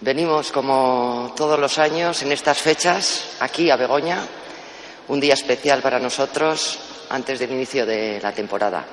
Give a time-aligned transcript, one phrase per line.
[0.00, 4.26] Venimos, como todos los años, en estas fechas, aquí a Begoña,
[5.08, 8.84] un día especial para nosotros antes del inicio de la temporada.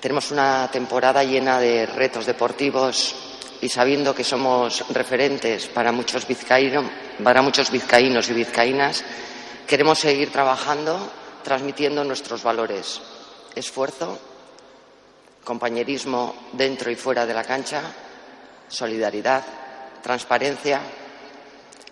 [0.00, 3.16] Tenemos una temporada llena de retos deportivos
[3.60, 9.04] y sabiendo que somos referentes para muchos, vizcaínos y vizcaínas,
[9.66, 11.10] queremos seguir trabajando,
[11.42, 13.02] transmitiendo nuestros valores,
[13.56, 14.18] esfuerzo,
[15.44, 17.82] compañerismo dentro y fuera de la cancha,
[18.68, 19.42] solidaridad,
[20.02, 20.80] transparencia.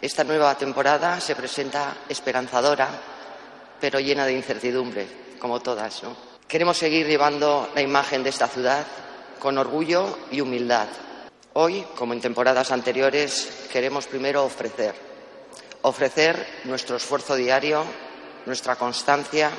[0.01, 2.89] Esta nueva temporada se presenta esperanzadora,
[3.81, 5.07] pero llena de incertidumbre,
[5.39, 6.03] como todas.
[6.47, 8.87] Queremos seguir llevando la imagen de esta ciudad
[9.39, 10.89] con orgullo y humildad.
[11.55, 14.95] Hoy, como en temporadas anteriores, queremos primero ofrecer.
[15.83, 17.85] Ofrecer nuestro esfuerzo diario,
[18.47, 19.51] nuestra constancia,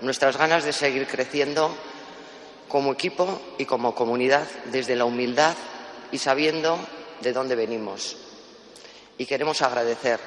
[0.00, 1.74] nuestras ganas de seguir creciendo
[2.68, 5.54] como equipo y como comunidad desde la humildad
[6.10, 6.78] y sabiendo
[7.20, 8.16] de dónde venimos.
[9.18, 10.20] Y queremos agradecer,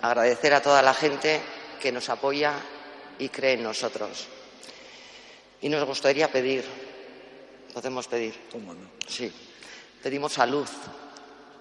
[0.00, 1.40] agradecer a toda la gente
[1.80, 2.54] que nos apoya
[3.18, 4.26] y cree en nosotros.
[5.60, 6.64] Y nos gustaría pedir,
[7.72, 8.34] podemos pedir,
[9.06, 9.32] sí,
[10.02, 10.66] pedimos salud,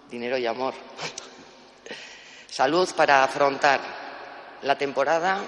[0.09, 0.73] dinero y amor.
[2.49, 3.79] salud para afrontar
[4.63, 5.39] la temporada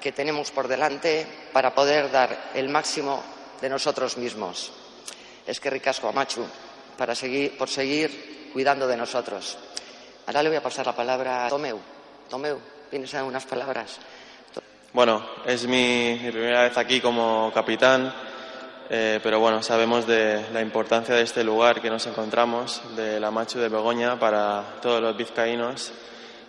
[0.00, 3.22] que tenemos por delante para poder dar el máximo
[3.60, 4.72] de nosotros mismos.
[5.46, 6.46] Es que ricasco a Machu
[6.96, 9.58] para seguir, por seguir cuidando de nosotros.
[10.26, 11.78] Ahora le voy a pasar la palabra a Tomeu.
[12.28, 12.58] Tomeu,
[12.90, 13.98] ¿tienes algunas palabras?
[14.92, 18.12] Bueno, es mi, primera vez aquí como capitán,
[18.88, 23.30] eh, pero bueno, sabemos de la importancia de este lugar que nos encontramos, de la
[23.30, 25.92] Machu de Begoña, para todos los vizcaínos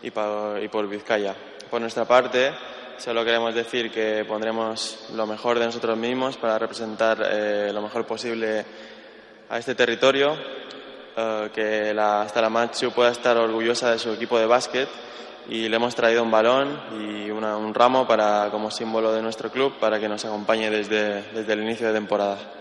[0.01, 1.35] y, y por Vizcaya.
[1.69, 2.51] Por nuestra parte,
[2.97, 8.05] solo queremos decir que pondremos lo mejor de nosotros mismos para representar eh, lo mejor
[8.05, 8.65] posible
[9.49, 10.35] a este territorio
[11.15, 14.89] eh, que la Machu pueda estar orgullosa de su equipo de básquet
[15.49, 19.73] y le hemos traído un balón y un ramo para, como símbolo de nuestro club
[19.79, 22.37] para que nos acompañe desde, desde el inicio de temporada.